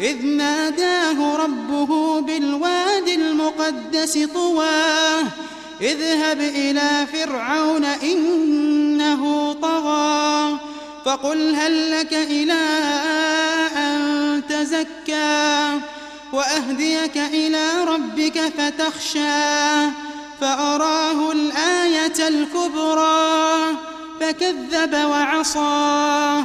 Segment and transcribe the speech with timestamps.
[0.00, 5.22] إذ ناداه ربه بالواد المقدس طوى
[5.80, 10.58] اذهب إلى فرعون إنه طغى
[11.04, 12.62] فقل هل لك إلى
[13.76, 15.80] أن تزكى؟
[16.32, 19.90] وأهديك إلى ربك فتخشى
[20.40, 23.76] فأراه الآية الكبرى
[24.20, 26.44] فكذب وعصى.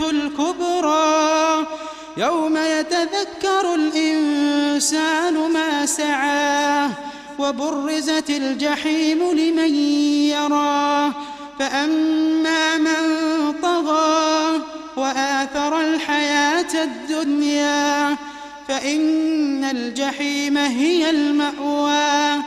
[0.00, 1.66] الكبرى.
[2.16, 6.90] يوم يتذكر الإنسان ما سعاه
[7.38, 9.74] وبرزت الجحيم لمن
[10.24, 11.12] يراه
[11.58, 13.02] فأما من
[13.62, 14.60] طغى
[14.96, 18.16] وآثر الحياة الدنيا
[18.68, 22.42] فإن الجحيم هي المأوى.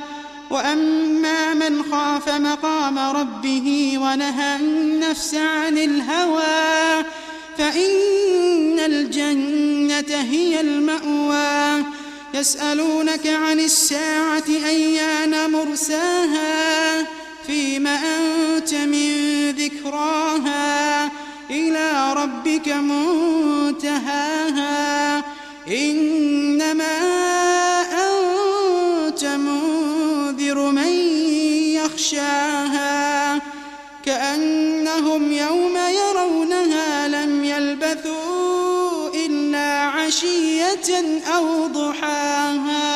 [0.49, 7.05] وأما من خاف مقام ربه ونهى النفس عن الهوى
[7.57, 11.83] فإن الجنة هي المأوى.
[12.33, 17.07] يسألونك عن الساعة أيان مرساها؟
[17.47, 21.05] فيم أنت من ذكراها؟
[21.49, 24.13] إلى ربك منتهاها.
[25.67, 26.99] إنما
[27.91, 30.93] أنت منذر من
[31.73, 33.41] يخشاها.
[34.05, 35.62] كأنهم يوم
[37.93, 42.92] لم يلبثوا إلا عشية أو ضحاها.